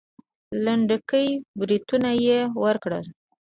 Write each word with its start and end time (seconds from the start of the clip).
لنډکي 0.63 1.25
برېتونه 1.59 2.09
يې 2.25 2.39
وګرول. 2.63 3.05